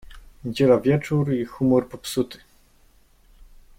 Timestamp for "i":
1.33-1.45